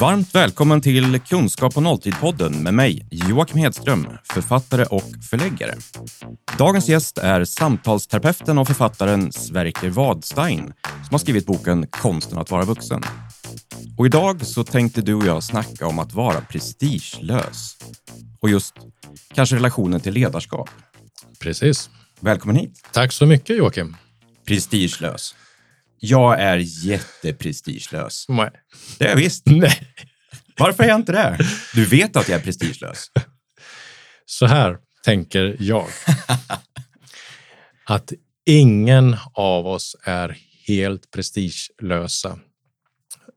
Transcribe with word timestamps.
Varmt 0.00 0.34
välkommen 0.34 0.80
till 0.80 1.20
Kunskap 1.20 1.76
och 1.76 1.82
nolltid-podden 1.82 2.62
med 2.62 2.74
mig, 2.74 3.06
Joakim 3.10 3.58
Hedström, 3.58 4.06
författare 4.24 4.84
och 4.84 5.04
förläggare. 5.30 5.74
Dagens 6.58 6.88
gäst 6.88 7.18
är 7.18 7.44
samtalsterapeuten 7.44 8.58
och 8.58 8.66
författaren 8.66 9.32
Sverker 9.32 9.88
Wadstein 9.88 10.72
som 10.82 11.08
har 11.10 11.18
skrivit 11.18 11.46
boken 11.46 11.86
Konsten 11.86 12.38
att 12.38 12.50
vara 12.50 12.64
vuxen. 12.64 13.02
Och 13.98 14.06
idag 14.06 14.46
så 14.46 14.64
tänkte 14.64 15.00
du 15.00 15.14
och 15.14 15.26
jag 15.26 15.42
snacka 15.42 15.86
om 15.86 15.98
att 15.98 16.12
vara 16.12 16.40
prestigelös 16.40 17.76
och 18.40 18.50
just 18.50 18.74
kanske 19.34 19.56
relationen 19.56 20.00
till 20.00 20.14
ledarskap. 20.14 20.70
Precis. 21.40 21.90
Välkommen 22.20 22.56
hit. 22.56 22.88
Tack 22.92 23.12
så 23.12 23.26
mycket 23.26 23.56
Joakim. 23.56 23.96
Prestigelös. 24.46 25.34
Jag 26.00 26.40
är 26.40 26.56
jätteprestigelös. 26.86 28.24
Nej. 28.28 28.50
Det 28.98 29.04
är 29.04 29.08
jag 29.08 29.16
visst. 29.16 29.42
Nej. 29.46 29.94
Varför 30.58 30.82
är 30.84 30.88
jag 30.88 30.96
inte 30.96 31.12
det? 31.12 31.38
Du 31.74 31.84
vet 31.84 32.16
att 32.16 32.28
jag 32.28 32.40
är 32.40 32.44
prestigelös. 32.44 33.10
Så 34.26 34.46
här 34.46 34.78
tänker 35.04 35.56
jag. 35.60 35.86
Att 37.84 38.12
ingen 38.46 39.16
av 39.34 39.66
oss 39.66 39.96
är 40.04 40.38
helt 40.66 41.10
prestigelösa. 41.10 42.38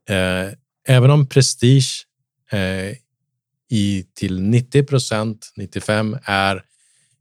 Eh, 0.08 0.52
även 0.88 1.10
om 1.10 1.28
prestige 1.28 2.06
eh, 2.52 2.96
i 3.70 4.06
till 4.14 4.40
90 4.40 4.82
procent, 4.82 5.52
95 5.56 6.18
är 6.24 6.62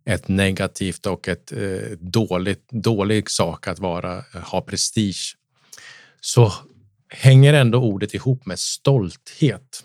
ett 0.06 0.28
negativt 0.28 1.06
och 1.06 1.28
ett 1.28 1.52
eh, 1.52 1.98
dåligt, 2.00 2.70
dålig 2.70 3.30
sak 3.30 3.68
att 3.68 3.80
vara, 3.80 4.18
eh, 4.18 4.42
ha 4.42 4.62
prestige, 4.62 5.38
så 6.22 6.54
hänger 7.10 7.54
ändå 7.54 7.80
ordet 7.80 8.14
ihop 8.14 8.46
med 8.46 8.60
stolthet. 8.60 9.84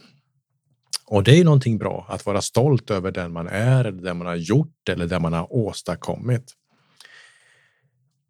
Och 1.07 1.25
det 1.25 1.41
är 1.41 1.45
någonting 1.45 1.79
bra 1.79 2.07
att 2.09 2.27
vara 2.27 2.43
stolt 2.43 2.91
över 2.91 3.13
den 3.13 3.33
man 3.33 3.49
är, 3.49 3.85
eller 3.85 4.03
det 4.03 4.15
man 4.15 4.27
har 4.27 4.37
gjort 4.37 4.89
eller 4.89 5.07
det 5.07 5.21
man 5.21 5.33
har 5.33 5.53
åstadkommit. 5.53 6.55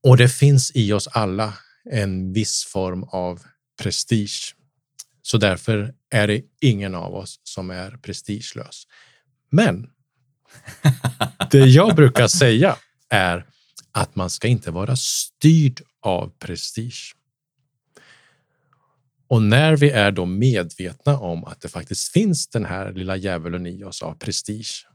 Och 0.03 0.17
det 0.17 0.29
finns 0.29 0.73
i 0.75 0.93
oss 0.93 1.09
alla 1.09 1.55
en 1.91 2.33
viss 2.33 2.65
form 2.65 3.03
av 3.03 3.41
prestige. 3.83 4.55
Så 5.23 5.39
därför 5.39 5.95
är 6.11 6.27
det 6.27 6.43
ingen 6.61 6.95
av 6.95 7.15
oss 7.15 7.41
som 7.43 7.71
är 7.71 7.91
prestigelös. 7.91 8.87
Men 9.51 9.91
det 11.51 11.67
jag 11.67 11.97
brukar 11.97 12.29
säga 12.29 12.77
är 13.11 13.47
att 13.93 14.17
man 14.17 14.31
ska 14.31 14.49
inte 14.49 14.71
vara 14.71 14.97
styrd 14.97 15.81
av 16.03 16.33
prestige. 16.39 17.15
Och 19.29 19.43
när 19.43 19.77
vi 19.77 19.91
är 19.91 20.13
då 20.13 20.27
medvetna 20.27 21.19
om 21.19 21.45
att 21.45 21.61
det 21.61 21.69
faktiskt 21.69 22.13
finns 22.13 22.49
den 22.49 22.65
här 22.65 22.93
lilla 22.93 23.17
djävulen 23.17 23.67
i 23.67 23.85
oss 23.85 24.03
av 24.03 24.15
prestige, 24.15 24.87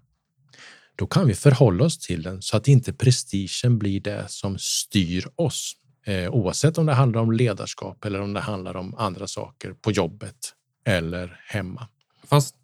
då 0.95 1.07
kan 1.07 1.27
vi 1.27 1.33
förhålla 1.33 1.85
oss 1.85 1.99
till 1.99 2.23
den 2.23 2.41
så 2.41 2.57
att 2.57 2.67
inte 2.67 2.93
prestigen 2.93 3.79
blir 3.79 3.99
det 3.99 4.25
som 4.27 4.57
styr 4.59 5.27
oss. 5.35 5.73
Eh, 6.05 6.29
oavsett 6.29 6.77
om 6.77 6.85
det 6.85 6.93
handlar 6.93 7.21
om 7.21 7.31
ledarskap 7.31 8.05
eller 8.05 8.21
om 8.21 8.33
det 8.33 8.39
handlar 8.39 8.75
om 8.75 8.95
andra 8.95 9.27
saker 9.27 9.73
på 9.73 9.91
jobbet 9.91 10.53
eller 10.85 11.41
hemma. 11.47 11.87
Fast 12.23 12.55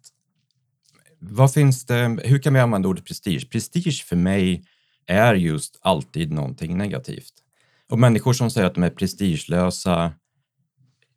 vad 1.20 1.52
finns 1.52 1.84
det, 1.84 2.18
hur 2.24 2.38
kan 2.38 2.54
vi 2.54 2.60
använda 2.60 2.88
ordet 2.88 3.04
prestige? 3.04 3.50
Prestige 3.50 4.04
för 4.06 4.16
mig 4.16 4.64
är 5.06 5.34
just 5.34 5.78
alltid 5.82 6.32
någonting 6.32 6.78
negativt. 6.78 7.32
Och 7.90 7.98
människor 7.98 8.32
som 8.32 8.50
säger 8.50 8.66
att 8.66 8.74
de 8.74 8.82
är 8.82 8.90
prestigelösa, 8.90 10.12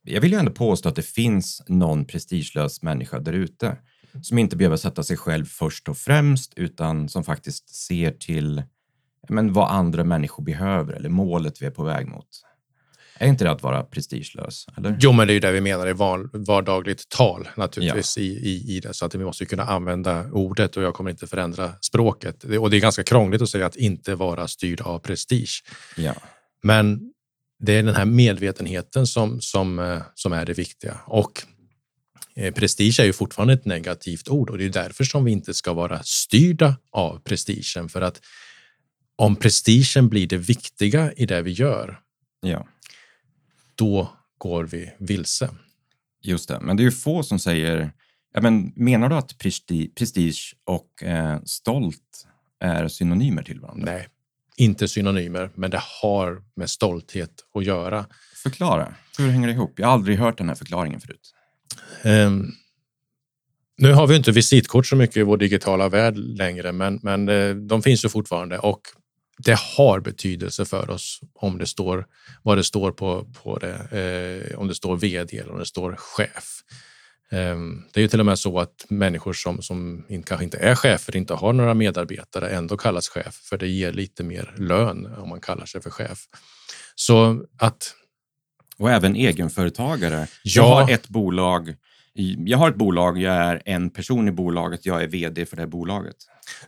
jag 0.04 0.22
vill 0.22 0.32
ju 0.32 0.38
ändå 0.38 0.52
påstå 0.52 0.90
att 0.90 0.96
det 0.96 1.06
finns 1.06 1.64
någon 1.68 2.06
prestigelös 2.06 2.82
människa 2.82 3.20
där 3.20 3.34
ute 3.34 3.78
som 4.22 4.38
inte 4.38 4.56
behöver 4.56 4.78
sätta 4.78 5.04
sig 5.04 5.18
själv 5.18 5.46
först 5.46 5.90
och 5.90 5.98
främst 5.98 6.54
utan 6.56 7.10
som 7.10 7.24
faktiskt 7.24 7.76
ser 7.76 8.12
till 8.12 8.64
men, 9.30 9.54
vad 9.54 9.72
andra 9.72 10.04
människor 10.04 10.44
behöver 10.44 10.94
eller 10.94 11.10
målet 11.10 11.62
vi 11.62 11.66
är 11.66 11.72
på 11.72 11.84
väg 11.84 12.08
mot. 12.08 12.28
Är 13.18 13.28
inte 13.28 13.44
det 13.44 13.52
att 13.52 13.64
vara 13.64 13.84
prestigelös? 13.84 14.66
Eller? 14.78 14.98
Jo, 15.00 15.12
men 15.12 15.28
det 15.28 15.34
är 15.34 15.36
ju 15.36 15.40
det 15.40 15.52
vi 15.52 15.62
menar 15.62 15.88
i 15.88 15.94
vardagligt 16.34 17.10
tal 17.10 17.48
naturligtvis 17.58 18.18
ja. 18.18 18.24
i, 18.24 18.28
i, 18.28 18.76
i 18.76 18.80
det. 18.80 18.94
Så 18.94 19.06
att 19.06 19.16
vi 19.16 19.24
måste 19.24 19.46
kunna 19.46 19.64
använda 19.64 20.32
ordet 20.32 20.78
och 20.78 20.84
jag 20.84 20.94
kommer 20.94 21.12
inte 21.12 21.28
förändra 21.28 21.74
språket. 21.82 22.44
Och 22.44 22.70
det 22.70 22.78
är 22.78 22.82
ganska 22.82 23.04
krångligt 23.04 23.42
att 23.42 23.50
säga 23.50 23.66
att 23.66 23.76
inte 23.76 24.16
vara 24.16 24.48
styrd 24.48 24.82
av 24.82 25.00
prestige. 25.00 25.64
Ja. 25.98 26.14
Men 26.64 27.14
det 27.60 27.74
är 27.74 27.84
den 27.84 27.96
här 27.96 28.06
medvetenheten 28.06 29.08
som, 29.08 29.42
som, 29.42 29.80
eh, 29.80 30.02
som 30.16 30.34
är 30.34 30.46
det 30.46 30.54
viktiga. 30.54 30.98
Och 31.06 31.44
eh, 32.36 32.54
prestige 32.54 33.00
är 33.00 33.06
ju 33.06 33.14
fortfarande 33.14 33.54
ett 33.54 33.66
negativt 33.66 34.30
ord 34.30 34.50
och 34.50 34.58
det 34.58 34.66
är 34.66 34.70
därför 34.70 35.04
som 35.04 35.26
vi 35.26 35.32
inte 35.32 35.54
ska 35.54 35.74
vara 35.74 36.04
styrda 36.04 36.76
av 36.92 37.20
prestigen. 37.20 37.90
För 37.90 38.02
att 38.02 38.22
om 39.16 39.36
prestigen 39.36 40.10
blir 40.10 40.28
det 40.28 40.38
viktiga 40.38 41.14
i 41.14 41.26
det 41.26 41.42
vi 41.42 41.52
gör, 41.52 42.00
ja 42.42 42.68
då 43.76 44.12
går 44.38 44.64
vi 44.64 44.92
vilse. 45.00 45.50
Just 46.22 46.50
det, 46.50 46.60
men 46.60 46.78
det 46.78 46.84
är 46.84 46.86
ju 46.86 46.92
få 46.92 47.24
som 47.24 47.40
säger, 47.40 47.92
ja, 48.34 48.42
men 48.42 48.74
menar 48.76 49.10
du 49.10 49.16
att 49.16 49.38
prestige 49.96 50.56
och 50.64 51.04
eh, 51.04 51.40
stolt 51.46 52.28
är 52.60 52.88
synonymer 52.88 53.44
till 53.44 53.60
varandra? 53.60 53.92
Nej, 53.92 54.08
inte 54.58 54.88
synonymer, 54.88 55.50
men 55.56 55.72
det 55.72 55.82
har 56.02 56.44
med 56.56 56.70
stolthet 56.70 57.32
att 57.54 57.66
göra. 57.66 58.06
Förklara, 58.44 58.94
hur 59.18 59.30
hänger 59.30 59.48
det 59.48 59.54
ihop? 59.54 59.80
Jag 59.80 59.88
har 59.88 59.94
aldrig 59.94 60.18
hört 60.18 60.38
den 60.38 60.50
här 60.50 60.56
förklaringen 60.56 61.00
förut. 61.00 61.34
Um, 62.04 62.54
nu 63.78 63.94
har 63.94 64.08
vi 64.08 64.16
inte 64.16 64.32
visitkort 64.32 64.86
så 64.86 64.96
mycket 64.96 65.18
i 65.18 65.24
vår 65.24 65.38
digitala 65.38 65.90
värld 65.90 66.18
längre, 66.18 66.72
men, 66.72 67.00
men 67.04 67.30
eh, 67.30 67.56
de 67.56 67.82
finns 67.82 68.06
ju 68.06 68.10
fortfarande 68.10 68.60
och 68.60 68.82
det 69.44 69.60
har 69.78 70.00
betydelse 70.00 70.66
för 70.66 70.90
oss 70.90 71.20
om 71.34 71.58
det 71.58 71.66
står 71.66 72.06
vad 72.42 72.58
det 72.58 72.64
står 72.64 72.92
på, 72.92 73.26
på 73.44 73.58
det, 73.58 73.76
eh, 74.52 74.60
om 74.60 74.68
det 74.68 74.76
står 74.76 74.98
vd 74.98 75.38
eller 75.38 75.52
om 75.52 75.60
det 75.60 75.66
står 75.66 75.96
chef. 75.96 76.62
Eh, 77.32 77.58
det 77.94 78.00
är 78.00 78.02
ju 78.02 78.08
till 78.08 78.20
och 78.20 78.26
med 78.26 78.40
så 78.40 78.60
att 78.60 78.86
människor 78.90 79.34
som, 79.34 79.62
som 79.62 80.06
inte, 80.10 80.28
kanske 80.28 80.44
inte 80.44 80.58
är 80.58 80.76
chefer, 80.76 81.16
inte 81.16 81.34
har 81.34 81.54
några 81.54 81.74
medarbetare, 81.74 82.50
ändå 82.50 82.78
kallas 82.78 83.10
chef, 83.10 83.36
för 83.36 83.58
det 83.58 83.68
ger 83.68 83.92
lite 83.92 84.24
mer 84.24 84.54
lön 84.58 85.06
om 85.18 85.30
man 85.30 85.42
kallar 85.42 85.66
sig 85.66 85.82
för 85.82 85.90
chef. 85.90 86.20
Så 86.96 87.46
att... 87.60 87.94
Och 88.78 88.92
även 88.92 89.16
egenföretagare. 89.16 90.28
Ja. 90.44 90.52
Jag 90.62 90.64
har 90.64 90.92
ett 90.92 91.10
bolag 91.10 91.76
jag 92.46 92.58
har 92.58 92.70
ett 92.70 92.76
bolag, 92.76 93.18
jag 93.18 93.36
är 93.36 93.62
en 93.66 93.90
person 93.90 94.28
i 94.28 94.32
bolaget, 94.32 94.86
jag 94.86 95.04
är 95.04 95.08
vd 95.08 95.46
för 95.46 95.58
det 95.58 95.68
bolaget. 95.68 96.16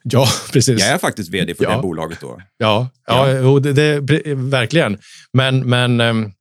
Ja, 0.04 0.28
precis. 0.54 0.80
Jag 0.80 0.90
är 0.90 0.98
faktiskt 0.98 1.30
vd 1.30 1.56
för 1.56 1.64
ja. 1.64 1.76
det 1.76 1.82
bolaget 1.82 2.22
då. 2.22 2.42
Ja, 2.58 2.90
ja, 3.08 3.30
ja. 3.32 3.60
Det, 3.60 3.74
det, 3.74 4.36
verkligen. 4.36 4.98
Men, 5.34 5.70
men 5.70 6.02
ehm, 6.02 6.32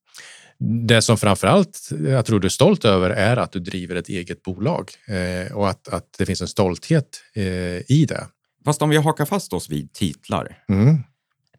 det 0.88 1.02
som 1.02 1.16
framför 1.16 1.46
allt 1.46 1.88
jag 2.08 2.26
tror 2.26 2.40
du 2.40 2.46
är 2.46 2.50
stolt 2.50 2.84
över 2.84 3.10
är 3.10 3.36
att 3.36 3.52
du 3.52 3.60
driver 3.60 3.96
ett 3.96 4.08
eget 4.08 4.42
bolag 4.42 4.90
eh, 5.08 5.56
och 5.56 5.68
att, 5.68 5.88
att 5.88 6.06
det 6.18 6.26
finns 6.26 6.40
en 6.40 6.48
stolthet 6.48 7.08
eh, 7.34 7.44
i 7.92 8.06
det. 8.08 8.26
Fast 8.64 8.82
om 8.82 8.90
vi 8.90 8.96
hakar 8.96 9.24
fast 9.24 9.52
oss 9.52 9.70
vid 9.70 9.92
titlar. 9.92 10.58
Mm. 10.68 10.98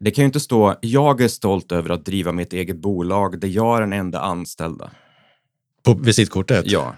Det 0.00 0.10
kan 0.10 0.22
ju 0.22 0.26
inte 0.26 0.40
stå 0.40 0.76
“Jag 0.80 1.20
är 1.20 1.28
stolt 1.28 1.72
över 1.72 1.90
att 1.90 2.04
driva 2.04 2.32
mitt 2.32 2.52
eget 2.52 2.76
bolag 2.76 3.40
där 3.40 3.48
jag 3.48 3.76
är 3.76 3.80
den 3.80 3.92
enda 3.92 4.20
anställda”. 4.20 4.90
På 5.84 5.94
visitkortet? 5.94 6.64
Ja. 6.66 6.96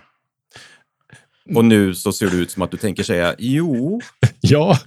Och 1.55 1.65
nu 1.65 1.95
så 1.95 2.13
ser 2.13 2.31
det 2.31 2.37
ut 2.37 2.51
som 2.51 2.63
att 2.63 2.71
du 2.71 2.77
tänker 2.77 3.03
säga 3.03 3.35
jo. 3.39 4.01
ja, 4.41 4.79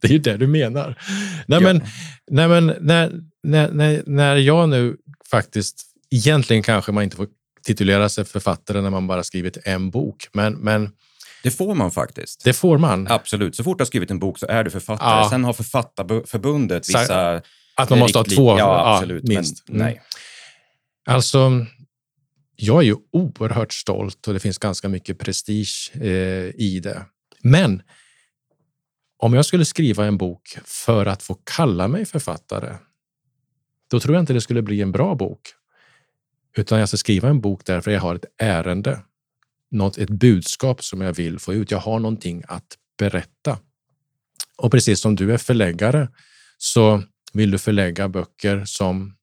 det 0.00 0.08
är 0.08 0.12
ju 0.12 0.18
det 0.18 0.36
du 0.36 0.46
menar. 0.46 0.98
Nej, 1.46 1.60
ja. 1.62 1.72
men, 1.72 1.82
nej, 2.30 2.48
men 2.48 2.66
när, 2.66 3.20
när, 3.42 4.02
när 4.06 4.36
jag 4.36 4.68
nu 4.68 4.96
faktiskt, 5.30 5.84
egentligen 6.10 6.62
kanske 6.62 6.92
man 6.92 7.04
inte 7.04 7.16
får 7.16 7.26
titulera 7.64 8.08
sig 8.08 8.24
författare 8.24 8.80
när 8.80 8.90
man 8.90 9.06
bara 9.06 9.24
skrivit 9.24 9.58
en 9.64 9.90
bok, 9.90 10.28
men, 10.32 10.54
men 10.54 10.90
det 11.42 11.50
får 11.50 11.74
man 11.74 11.90
faktiskt. 11.90 12.44
Det 12.44 12.52
får 12.52 12.78
man. 12.78 13.06
Absolut. 13.10 13.56
Så 13.56 13.64
fort 13.64 13.78
du 13.78 13.82
har 13.82 13.86
skrivit 13.86 14.10
en 14.10 14.18
bok 14.18 14.38
så 14.38 14.46
är 14.46 14.64
du 14.64 14.70
författare. 14.70 15.22
Ja. 15.22 15.30
Sen 15.30 15.44
har 15.44 15.52
Författarförbundet 15.52 16.88
vissa... 16.88 17.42
Att 17.74 17.90
man 17.90 17.98
måste 17.98 18.18
ha 18.18 18.24
två? 18.24 18.58
Ja, 18.58 18.94
absolut. 18.94 19.22
Ja, 19.26 19.34
minst. 19.34 19.68
Men, 19.68 19.78
nej. 19.78 20.02
Alltså, 21.06 21.66
jag 22.60 22.78
är 22.78 22.86
ju 22.86 22.96
oerhört 23.12 23.72
stolt 23.72 24.28
och 24.28 24.34
det 24.34 24.40
finns 24.40 24.58
ganska 24.58 24.88
mycket 24.88 25.18
prestige 25.18 25.90
eh, 25.94 26.50
i 26.54 26.80
det. 26.82 27.06
Men 27.42 27.82
om 29.16 29.34
jag 29.34 29.44
skulle 29.44 29.64
skriva 29.64 30.06
en 30.06 30.18
bok 30.18 30.58
för 30.64 31.06
att 31.06 31.22
få 31.22 31.34
kalla 31.34 31.88
mig 31.88 32.04
författare, 32.04 32.76
då 33.90 34.00
tror 34.00 34.14
jag 34.14 34.22
inte 34.22 34.32
det 34.32 34.40
skulle 34.40 34.62
bli 34.62 34.80
en 34.80 34.92
bra 34.92 35.14
bok. 35.14 35.40
Utan 36.56 36.78
jag 36.78 36.88
ska 36.88 36.96
skriva 36.96 37.28
en 37.28 37.40
bok 37.40 37.64
därför 37.64 37.90
jag 37.90 38.00
har 38.00 38.14
ett 38.14 38.24
ärende, 38.38 39.00
något, 39.70 39.98
ett 39.98 40.10
budskap 40.10 40.84
som 40.84 41.00
jag 41.00 41.12
vill 41.12 41.38
få 41.38 41.54
ut. 41.54 41.70
Jag 41.70 41.78
har 41.78 41.98
någonting 41.98 42.42
att 42.48 42.76
berätta. 42.98 43.58
Och 44.56 44.70
precis 44.70 45.00
som 45.00 45.16
du 45.16 45.32
är 45.32 45.38
förläggare 45.38 46.08
så 46.56 47.02
vill 47.32 47.50
du 47.50 47.58
förlägga 47.58 48.08
böcker 48.08 48.64
som, 48.66 49.16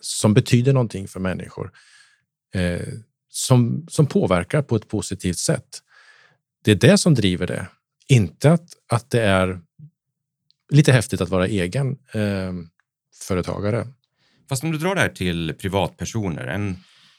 som 0.00 0.34
betyder 0.34 0.72
någonting 0.72 1.08
för 1.08 1.20
människor. 1.20 1.72
Eh, 2.54 2.88
som, 3.28 3.86
som 3.88 4.06
påverkar 4.06 4.62
på 4.62 4.76
ett 4.76 4.88
positivt 4.88 5.38
sätt. 5.38 5.68
Det 6.64 6.70
är 6.70 6.74
det 6.74 6.98
som 6.98 7.14
driver 7.14 7.46
det. 7.46 7.66
Inte 8.08 8.52
att, 8.52 8.68
att 8.88 9.10
det 9.10 9.22
är 9.22 9.60
lite 10.70 10.92
häftigt 10.92 11.20
att 11.20 11.28
vara 11.28 11.46
egen 11.46 11.90
eh, 12.12 12.52
företagare. 13.28 13.86
Fast 14.48 14.64
om 14.64 14.72
du 14.72 14.78
drar 14.78 14.94
det 14.94 15.00
här 15.00 15.08
till 15.08 15.54
privatpersoner. 15.58 16.46
En, 16.46 16.76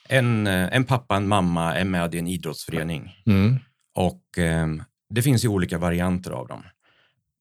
en, 0.10 0.48
eh, 0.48 0.76
en 0.76 0.84
pappa, 0.84 1.16
en 1.16 1.28
mamma 1.28 1.76
är 1.76 1.86
med 1.86 2.16
i 2.16 2.20
en 2.20 2.28
idrottsförening 2.28 3.12
Mm. 3.26 3.60
och 3.96 4.38
eh, 4.38 4.68
det 5.10 5.22
finns 5.22 5.46
ju 5.46 5.48
olika 5.50 5.78
varianter 5.78 6.32
av 6.32 6.48
dem. 6.48 6.64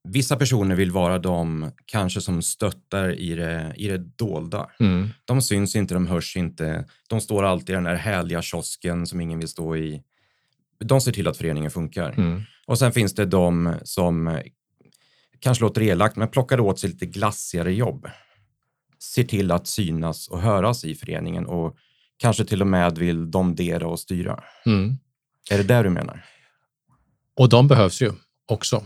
Vissa 0.09 0.37
personer 0.37 0.75
vill 0.75 0.91
vara 0.91 1.19
de 1.19 1.71
kanske 1.87 2.21
som 2.21 2.43
stöttar 2.43 3.19
i 3.19 3.35
det, 3.35 3.75
i 3.77 3.89
det 3.89 3.99
dolda. 3.99 4.71
Mm. 4.81 5.09
De 5.25 5.43
syns 5.43 5.77
inte, 5.77 5.95
de 5.95 6.07
hörs 6.07 6.37
inte. 6.37 6.85
De 7.09 7.21
står 7.21 7.45
alltid 7.45 7.71
i 7.71 7.73
den 7.73 7.85
där 7.85 7.95
härliga 7.95 8.43
kiosken 8.43 9.07
som 9.07 9.21
ingen 9.21 9.39
vill 9.39 9.49
stå 9.49 9.77
i. 9.77 10.03
De 10.79 11.01
ser 11.01 11.13
till 11.13 11.29
att 11.29 11.37
föreningen 11.37 11.71
funkar. 11.71 12.11
Mm. 12.11 12.43
Och 12.67 12.79
sen 12.79 12.93
finns 12.93 13.15
det 13.15 13.27
de 13.27 13.75
som 13.83 14.41
kanske 15.41 15.65
låter 15.65 15.83
elakt, 15.83 16.17
men 16.17 16.29
plockar 16.29 16.61
åt 16.61 16.79
sig 16.79 16.91
lite 16.91 17.07
glassigare 17.07 17.75
jobb. 17.75 18.09
Ser 18.99 19.25
till 19.25 19.51
att 19.51 19.67
synas 19.67 20.29
och 20.29 20.41
höras 20.41 20.85
i 20.85 20.95
föreningen 20.95 21.47
och 21.47 21.77
kanske 22.17 22.45
till 22.45 22.61
och 22.61 22.67
med 22.67 22.99
vill 22.99 23.31
domdera 23.31 23.87
och 23.87 24.01
styra. 24.01 24.43
Mm. 24.67 24.99
Är 25.51 25.59
det 25.59 25.65
där 25.65 25.85
du 25.85 25.91
menar? 25.91 26.25
Och 27.37 27.49
de 27.49 27.69
behövs 27.69 28.03
ju 28.03 28.13
också. 28.47 28.85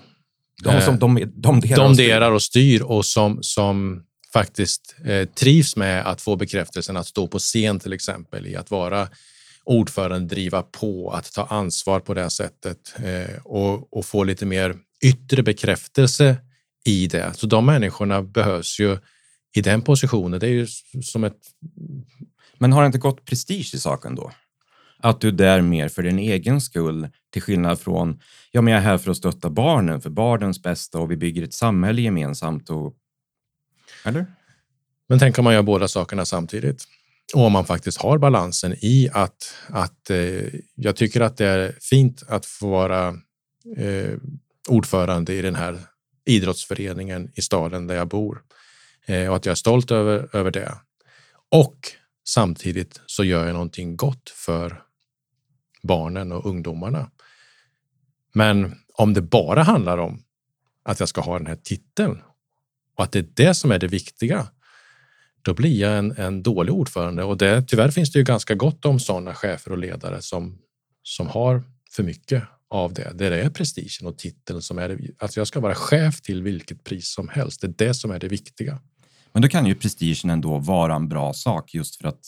De 0.63 0.81
som 0.81 0.99
de, 0.99 1.33
domderar 1.35 1.55
och 1.57 1.63
styr. 1.63 1.77
domderar 1.77 2.31
och 2.33 2.43
styr 2.43 2.83
och 2.83 3.05
som, 3.05 3.39
som 3.43 4.03
faktiskt 4.33 4.97
eh, 5.05 5.29
trivs 5.29 5.77
med 5.77 6.07
att 6.07 6.21
få 6.21 6.37
bekräftelsen 6.37 6.97
att 6.97 7.07
stå 7.07 7.27
på 7.27 7.39
scen 7.39 7.81
till 7.81 7.93
exempel 7.93 8.47
i 8.47 8.57
att 8.57 8.71
vara 8.71 9.09
ordförande, 9.65 10.35
driva 10.35 10.63
på, 10.63 11.11
att 11.11 11.33
ta 11.33 11.45
ansvar 11.45 12.01
på 12.01 12.15
det 12.15 12.31
sättet 12.31 12.95
eh, 13.05 13.37
och, 13.45 13.97
och 13.99 14.07
få 14.07 14.25
lite 14.25 14.47
mer 14.47 14.77
yttre 15.05 15.43
bekräftelse 15.43 16.37
i 16.85 17.07
det. 17.07 17.33
Så 17.35 17.47
de 17.47 17.67
människorna 17.67 18.23
behövs 18.23 18.81
ju 18.81 18.99
i 19.55 19.61
den 19.61 19.83
positionen. 19.83 20.41
Det 20.41 20.47
är 20.47 20.51
ju 20.51 20.67
som 21.03 21.25
ett... 21.25 21.39
Men 22.59 22.73
har 22.73 22.83
det 22.83 22.87
inte 22.87 22.99
gått 22.99 23.25
prestige 23.25 23.75
i 23.75 23.79
saken 23.79 24.15
då? 24.15 24.33
Att 24.99 25.21
du 25.21 25.29
är 25.29 25.33
där 25.33 25.61
mer 25.61 25.89
för 25.89 26.03
din 26.03 26.19
egen 26.19 26.61
skull, 26.61 27.09
till 27.35 27.43
skillnad 27.43 27.81
från, 27.81 28.21
ja 28.51 28.63
men 28.63 28.73
jag 28.73 28.83
är 28.83 28.85
här 28.85 28.99
för 28.99 29.11
att 29.11 29.17
stötta 29.17 29.51
barnen, 29.51 30.01
för 30.01 30.11
barnens 30.11 30.63
bästa 30.63 30.99
och 30.99 31.11
vi 31.11 31.17
bygger 31.17 31.43
ett 31.43 31.55
samhälle 31.55 32.03
gemensamt 32.03 32.71
och... 32.71 32.95
Eller? 34.05 34.27
Men 35.09 35.19
tänk 35.19 35.39
om 35.39 35.45
man 35.45 35.55
gör 35.55 35.63
båda 35.63 35.89
sakerna 35.89 36.25
samtidigt. 36.25 36.85
Och 37.35 37.41
om 37.41 37.53
man 37.53 37.65
faktiskt 37.65 37.99
har 37.99 38.19
balansen 38.19 38.75
i 38.81 39.09
att, 39.13 39.55
att 39.69 40.11
eh, 40.11 40.43
jag 40.75 40.97
tycker 40.97 41.21
att 41.21 41.37
det 41.37 41.47
är 41.47 41.77
fint 41.81 42.23
att 42.29 42.47
få 42.47 42.71
vara 42.71 43.09
eh, 43.77 44.13
ordförande 44.69 45.35
i 45.35 45.43
den 45.43 45.55
här 45.55 45.79
idrottsföreningen 46.25 47.31
i 47.35 47.43
staden 47.43 47.87
där 47.87 47.95
jag 47.95 48.09
bor 48.09 48.43
eh, 49.07 49.29
och 49.29 49.37
att 49.37 49.47
jag 49.47 49.51
är 49.51 49.57
stolt 49.57 49.91
över, 49.91 50.29
över 50.33 50.51
det. 50.51 50.75
Och 51.51 51.77
samtidigt 52.25 53.01
så 53.07 53.25
gör 53.25 53.47
jag 53.47 53.53
någonting 53.53 53.97
gott 53.97 54.31
för 54.31 54.83
barnen 55.83 56.33
och 56.33 56.47
ungdomarna. 56.47 57.11
Men 58.35 58.75
om 58.95 59.15
det 59.15 59.23
bara 59.23 59.63
handlar 59.63 59.99
om 59.99 60.23
att 60.83 61.01
jag 61.01 61.09
ska 61.09 61.21
ha 61.21 61.39
den 61.39 61.47
här 61.47 61.59
titeln 61.63 62.19
och 62.97 63.05
att 63.05 63.13
det 63.13 63.19
är 63.19 63.27
det 63.35 63.55
som 63.55 63.73
är 63.73 63.79
det 63.79 63.87
viktiga, 63.87 64.49
då 65.43 65.55
blir 65.55 65.81
jag 65.81 65.99
en, 65.99 66.13
en 66.17 66.43
dålig 66.43 66.75
ordförande. 66.75 67.25
Och 67.25 67.39
det, 67.39 67.63
tyvärr 67.63 67.91
finns 67.91 68.13
det 68.13 68.19
ju 68.19 68.25
ganska 68.25 68.55
gott 68.55 68.85
om 68.85 69.01
sådana 69.01 69.35
chefer 69.35 69.73
och 69.73 69.79
ledare 69.79 70.23
som, 70.23 70.59
som 71.03 71.27
har 71.27 71.63
för 71.91 72.03
mycket 72.03 72.43
av 72.71 72.93
det. 72.93 73.13
Det 73.15 73.41
är 73.41 73.51
prestigen 73.51 74.09
och 74.09 74.19
titeln 74.19 74.63
som 74.63 74.79
är 74.79 74.89
det. 74.89 74.99
Alltså 75.19 75.41
jag 75.41 75.47
ska 75.47 75.61
vara 75.61 75.75
chef 75.75 76.21
till 76.21 76.43
vilket 76.43 76.85
pris 76.85 77.09
som 77.09 77.29
helst. 77.29 77.61
Det 77.61 77.67
är 77.67 77.87
det 77.87 77.95
som 77.95 78.11
är 78.11 78.19
det 78.19 78.29
viktiga. 78.29 78.79
Men 79.33 79.43
då 79.43 79.49
kan 79.49 79.67
ju 79.67 79.75
prestigen 79.75 80.31
ändå 80.31 80.59
vara 80.59 80.95
en 80.95 81.09
bra 81.09 81.33
sak 81.33 81.75
just 81.75 81.97
för 81.97 82.09
att, 82.09 82.21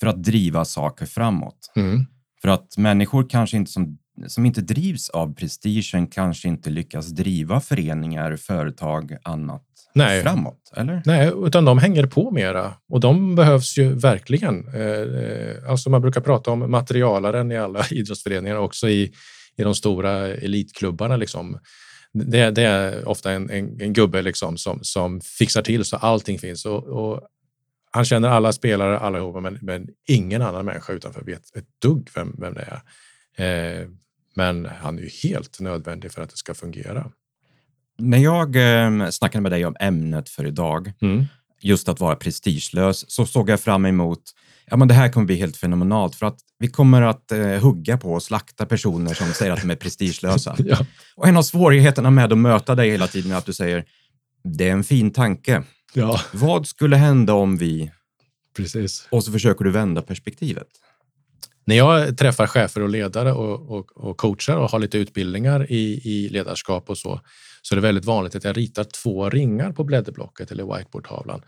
för 0.00 0.06
att 0.06 0.22
driva 0.22 0.64
saker 0.64 1.06
framåt. 1.06 1.72
Mm. 1.76 2.06
För 2.42 2.48
att 2.48 2.76
människor 2.76 3.28
kanske 3.28 3.56
inte 3.56 3.70
som, 3.70 3.98
som 4.26 4.46
inte 4.46 4.60
drivs 4.60 5.10
av 5.10 5.34
prestigen 5.34 6.06
kanske 6.06 6.48
inte 6.48 6.70
lyckas 6.70 7.06
driva 7.06 7.60
föreningar, 7.60 8.36
företag, 8.36 9.16
annat 9.22 9.62
Nej. 9.94 10.22
framåt, 10.22 10.72
eller? 10.76 11.02
Nej, 11.06 11.32
utan 11.46 11.64
de 11.64 11.78
hänger 11.78 12.06
på 12.06 12.30
mera 12.30 12.74
och 12.88 13.00
de 13.00 13.34
behövs 13.34 13.78
ju 13.78 13.94
verkligen. 13.94 14.68
Eh, 14.68 15.70
Alltså 15.70 15.90
man 15.90 16.02
brukar 16.02 16.20
prata 16.20 16.50
om 16.50 16.70
materialaren 16.70 17.52
i 17.52 17.58
alla 17.58 17.84
idrottsföreningar, 17.90 18.56
också 18.56 18.88
i, 18.88 19.12
i 19.56 19.62
de 19.62 19.74
stora 19.74 20.26
elitklubbarna. 20.26 21.16
Liksom. 21.16 21.58
Det, 22.12 22.50
det 22.50 22.62
är 22.62 23.08
ofta 23.08 23.32
en, 23.32 23.50
en, 23.50 23.80
en 23.80 23.92
gubbe 23.92 24.22
liksom 24.22 24.56
som, 24.56 24.78
som 24.82 25.20
fixar 25.20 25.62
till 25.62 25.84
så 25.84 25.96
allting 25.96 26.38
finns. 26.38 26.64
Och, 26.64 26.84
och 26.84 27.20
han 27.92 28.04
känner 28.04 28.28
alla 28.28 28.52
spelare 28.52 28.98
allihopa, 28.98 29.40
men, 29.40 29.58
men 29.62 29.88
ingen 30.08 30.42
annan 30.42 30.64
människa 30.64 30.92
utanför 30.92 31.22
vet 31.22 31.56
ett 31.56 31.66
dugg 31.82 32.08
vem, 32.14 32.34
vem 32.38 32.54
det 32.54 32.68
är. 32.68 32.80
Eh, 33.36 33.88
men 34.34 34.66
han 34.80 34.98
är 34.98 35.02
ju 35.02 35.08
helt 35.22 35.60
nödvändig 35.60 36.12
för 36.12 36.22
att 36.22 36.30
det 36.30 36.36
ska 36.36 36.54
fungera. 36.54 37.10
När 37.98 38.18
jag 38.18 38.56
eh, 38.56 39.10
snackade 39.10 39.42
med 39.42 39.52
dig 39.52 39.66
om 39.66 39.76
ämnet 39.80 40.28
för 40.28 40.46
idag, 40.46 40.92
Mm. 41.02 41.24
just 41.62 41.88
att 41.88 42.00
vara 42.00 42.16
prestigelös, 42.16 43.10
så 43.10 43.26
såg 43.26 43.50
jag 43.50 43.60
fram 43.60 43.86
emot 43.86 44.22
Ja, 44.72 44.76
men 44.76 44.88
det 44.88 44.94
här 44.94 45.08
kommer 45.12 45.26
bli 45.26 45.36
helt 45.36 45.56
fenomenalt 45.56 46.14
för 46.14 46.26
att 46.26 46.38
vi 46.58 46.68
kommer 46.68 47.02
att 47.02 47.32
eh, 47.32 47.46
hugga 47.46 47.98
på 47.98 48.12
och 48.12 48.22
slakta 48.22 48.66
personer 48.66 49.14
som 49.14 49.26
säger 49.26 49.52
att 49.52 49.60
de 49.60 49.70
är 49.70 49.76
prestigelösa. 49.76 50.56
Ja. 50.64 50.86
Och 51.16 51.28
en 51.28 51.36
av 51.36 51.42
svårigheterna 51.42 52.10
med 52.10 52.32
att 52.32 52.38
möta 52.38 52.74
dig 52.74 52.90
hela 52.90 53.06
tiden 53.06 53.32
är 53.32 53.36
att 53.36 53.46
du 53.46 53.52
säger 53.52 53.84
det 54.44 54.68
är 54.68 54.72
en 54.72 54.84
fin 54.84 55.10
tanke. 55.10 55.62
ja, 55.94 56.20
Vad 56.32 56.66
skulle 56.66 56.96
hända 56.96 57.34
om 57.34 57.56
vi... 57.56 57.90
precis. 58.56 59.08
Och 59.10 59.24
så 59.24 59.32
försöker 59.32 59.64
du 59.64 59.70
vända 59.70 60.02
perspektivet. 60.02 60.68
När 61.70 61.76
jag 61.76 62.18
träffar 62.18 62.46
chefer 62.46 62.82
och 62.82 62.88
ledare 62.88 63.32
och, 63.32 63.78
och, 63.78 63.96
och 63.96 64.16
coachar 64.16 64.56
och 64.56 64.70
har 64.70 64.78
lite 64.78 64.98
utbildningar 64.98 65.72
i, 65.72 66.00
i 66.04 66.28
ledarskap 66.28 66.90
och 66.90 66.98
så, 66.98 67.20
så 67.62 67.74
är 67.74 67.76
det 67.76 67.82
väldigt 67.82 68.04
vanligt 68.04 68.34
att 68.34 68.44
jag 68.44 68.56
ritar 68.56 68.84
två 68.84 69.30
ringar 69.30 69.72
på 69.72 69.84
blädderblocket 69.84 70.50
eller 70.50 70.76
whiteboardtavlan. 70.76 71.42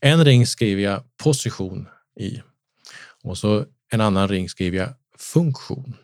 En 0.00 0.24
ring 0.24 0.46
skriver 0.46 0.82
jag 0.82 1.02
position 1.16 1.88
i 2.20 2.42
och 3.22 3.38
så 3.38 3.64
en 3.92 4.00
annan 4.00 4.28
ring 4.28 4.48
skriver 4.48 4.78
jag 4.78 4.88
funktion. 5.18 5.96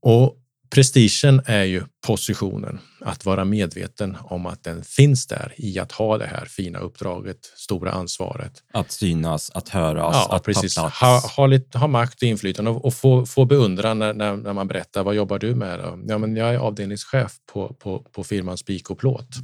Och 0.00 0.39
prestigen 0.70 1.42
är 1.46 1.64
ju 1.64 1.82
positionen, 2.06 2.78
att 3.00 3.24
vara 3.24 3.44
medveten 3.44 4.16
om 4.20 4.46
att 4.46 4.64
den 4.64 4.84
finns 4.84 5.26
där 5.26 5.54
i 5.56 5.78
att 5.78 5.92
ha 5.92 6.18
det 6.18 6.26
här 6.26 6.44
fina 6.46 6.78
uppdraget, 6.78 7.38
stora 7.56 7.92
ansvaret. 7.92 8.52
Att 8.72 8.90
synas, 8.90 9.50
att 9.50 9.68
höras, 9.68 10.16
Ja, 10.28 10.36
att 10.36 10.44
precis. 10.44 10.74
ta 10.74 10.80
plats. 10.82 11.00
Ha, 11.00 11.20
ha, 11.36 11.46
lite, 11.46 11.78
ha 11.78 11.86
makt 11.86 12.22
och 12.22 12.28
inflytande 12.28 12.70
och, 12.70 12.84
och 12.84 12.94
få, 12.94 13.26
få 13.26 13.44
beundran 13.44 13.98
när, 13.98 14.14
när, 14.14 14.36
när 14.36 14.52
man 14.52 14.68
berättar 14.68 15.02
vad 15.02 15.14
jobbar 15.14 15.38
du 15.38 15.54
med? 15.54 15.78
Då? 15.78 15.98
Ja, 16.08 16.18
men 16.18 16.36
jag 16.36 16.54
är 16.54 16.58
avdelningschef 16.58 17.32
på, 17.52 17.74
på, 17.74 17.98
på 17.98 18.24
firman 18.24 18.56
Spik 18.56 18.90
och 18.90 18.98
Plåt. 18.98 19.36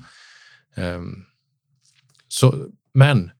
Ehm, 0.76 1.25
så, 2.28 2.68
men 2.95 3.30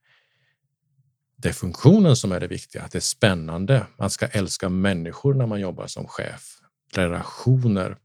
det 1.37 1.49
är 1.49 1.53
funktionen 1.53 2.15
som 2.15 2.31
är 2.31 2.39
det 2.39 2.47
viktiga, 2.47 2.83
att 2.83 2.91
det 2.91 2.97
är 2.97 2.99
spännande. 2.99 3.85
Man 3.99 4.09
ska 4.09 4.25
älska 4.27 4.69
människor 4.69 5.33
när 5.33 5.45
man 5.45 5.59
jobbar 5.59 5.87
som 5.87 6.07
chef. 6.07 6.56
Relationer 6.93 7.97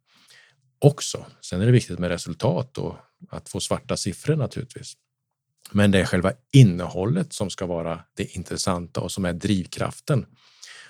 också. 0.79 1.27
Sen 1.41 1.61
är 1.61 1.67
det 1.67 1.73
viktigt 1.73 1.99
med 1.99 2.11
resultat 2.11 2.79
och 2.79 2.97
att 3.31 3.49
få 3.49 3.61
svarta 3.61 3.97
siffror 3.97 4.37
naturligtvis. 4.37 4.93
Men 5.73 5.91
det 5.91 6.01
är 6.01 6.05
själva 6.05 6.33
innehållet 6.53 7.33
som 7.33 7.51
ska 7.51 7.67
vara 7.67 8.01
det 8.17 8.37
intressanta 8.37 9.01
och 9.01 9.13
som 9.13 9.25
är 9.25 9.33
drivkraften. 9.33 10.27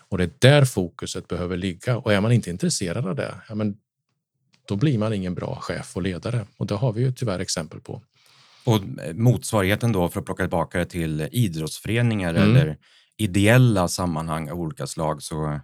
Och 0.09 0.19
det 0.19 0.25
är 0.25 0.31
där 0.39 0.65
fokuset 0.65 1.29
behöver 1.29 1.57
ligga. 1.57 1.97
Och 1.97 2.13
är 2.13 2.21
man 2.21 2.33
inte 2.33 2.51
intresserad 2.51 3.07
av 3.07 3.15
det, 3.17 3.35
ja, 3.49 3.55
men 3.55 3.77
då 4.69 4.77
blir 4.77 4.99
man 4.99 5.13
ingen 5.13 5.35
bra 5.35 5.59
chef 5.61 5.97
och 5.97 6.03
ledare. 6.03 6.47
Och 6.57 6.67
det 6.67 6.75
har 6.75 6.93
vi 6.93 7.01
ju 7.03 7.13
tyvärr 7.13 7.39
exempel 7.39 7.81
på. 7.81 8.03
Och 8.65 8.81
motsvarigheten 9.15 9.93
då, 9.93 10.09
för 10.09 10.21
att 10.21 10.27
plocka 10.27 10.43
tillbaka 10.43 10.79
det 10.79 10.87
till 10.87 11.29
idrottsföreningar 11.33 12.35
Mm. 12.35 12.51
eller 12.51 12.79
ideella 13.17 13.89
sammanhang 13.89 14.51
av 14.51 14.61
olika 14.61 14.87
slag. 14.87 15.23
Så, 15.23 15.61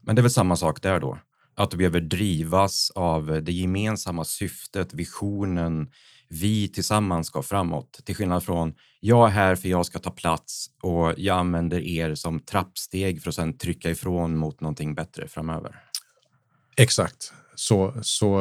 men 0.00 0.16
det 0.16 0.20
är 0.20 0.22
väl 0.22 0.30
samma 0.30 0.56
sak 0.56 0.82
där 0.82 1.00
då. 1.00 1.18
Att 1.56 1.70
du 1.70 1.76
behöver 1.76 2.00
drivas 2.00 2.92
av 2.94 3.42
det 3.42 3.52
gemensamma 3.52 4.24
syftet, 4.24 4.94
visionen. 4.94 5.90
Vi 6.28 6.68
tillsammans 6.68 7.26
ska 7.26 7.42
framåt. 7.42 8.00
Till 8.04 8.16
skillnad 8.16 8.44
från 8.44 8.74
jag 9.00 9.28
är 9.28 9.32
här 9.32 9.56
för 9.56 9.68
jag 9.68 9.86
ska 9.86 9.98
ta 9.98 10.10
plats 10.10 10.70
och 10.82 11.14
jag 11.16 11.38
använder 11.38 11.80
er 11.80 12.14
som 12.14 12.40
trappsteg 12.40 13.22
för 13.22 13.28
att 13.28 13.34
sedan 13.34 13.58
trycka 13.58 13.90
ifrån 13.90 14.36
mot 14.36 14.60
någonting 14.60 14.94
bättre 14.94 15.28
framöver. 15.28 15.76
Exakt, 16.76 17.32
så, 17.54 17.94
så, 18.02 18.40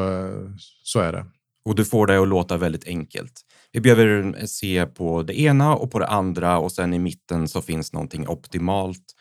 så 0.84 1.00
är 1.00 1.13
det. 1.13 1.25
Och 1.65 1.75
du 1.75 1.86
får 1.86 2.07
det 2.07 2.22
att 2.22 2.27
låta 2.27 2.57
väldigt 2.57 2.88
enkelt. 2.88 3.41
Vi 3.72 3.81
behöver 3.81 4.45
se 4.45 4.86
på 4.86 5.24
det 5.24 5.39
ena 5.39 5.75
och 5.75 5.91
på 5.91 6.00
det 6.00 6.07
andra 6.07 6.57
och 6.57 6.72
sen 6.72 6.93
i 6.93 7.00
mitten 7.00 7.48
så 7.48 7.62
finns 7.62 7.93
någonting 7.93 8.27
optimalt. 8.27 9.15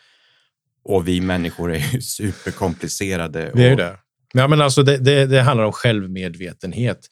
Och 0.85 1.07
vi 1.07 1.21
människor 1.21 1.73
är 1.73 1.93
ju 1.93 2.01
superkomplicerade. 2.55 3.51
Vi 3.53 3.61
är 3.61 3.65
ju 3.65 3.71
och- 3.71 3.77
det. 3.77 3.97
Ja, 4.33 4.47
men 4.47 4.61
alltså 4.61 4.83
det, 4.83 4.97
det, 4.97 5.25
det 5.25 5.41
handlar 5.41 5.65
om 5.65 5.71
självmedvetenhet 5.71 7.07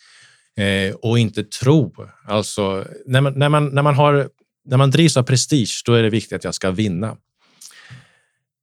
eh, 0.58 0.96
och 0.96 1.20
inte 1.20 1.44
tro. 1.44 1.96
Alltså, 2.26 2.88
när, 3.06 3.22
man, 3.22 3.34
när, 3.40 3.50
man, 3.50 3.68
när, 3.68 3.82
man 3.82 3.96
har, 3.96 4.30
när 4.66 4.78
man 4.78 4.92
drivs 4.92 5.18
av 5.18 5.24
prestige, 5.24 5.84
då 5.86 5.94
är 5.94 6.04
det 6.04 6.10
viktigt 6.10 6.34
att 6.34 6.44
jag 6.44 6.56
ska 6.56 6.72
vinna. 6.72 7.18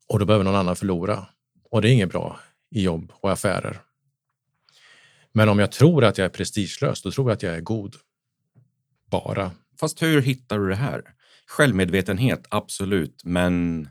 Och 0.09 0.19
då 0.19 0.25
behöver 0.25 0.45
någon 0.45 0.55
annan 0.55 0.77
förlora. 0.77 1.27
Och 1.71 1.83
det 1.83 1.89
är 1.89 1.93
inget 1.93 2.11
bra 2.11 2.41
i 2.75 2.83
jobb 2.83 3.13
och 3.21 3.33
affärer. 3.33 3.81
Men 5.33 5.49
om 5.49 5.59
jag 5.59 5.73
tror 5.73 6.05
att 6.05 6.19
jag 6.19 6.25
är 6.25 6.29
prestigelös, 6.29 7.03
då 7.03 7.11
tror 7.11 7.31
jag 7.31 7.37
att 7.37 7.43
jag 7.43 7.55
är 7.55 7.61
god. 7.61 7.95
Bara. 9.11 9.51
Fast 9.81 10.03
hur 10.03 10.23
hittar 10.23 10.59
du 10.59 10.69
det 10.69 10.77
här? 10.77 11.03
Självmedvetenhet, 11.47 12.47
absolut, 12.49 13.23
men 13.25 13.89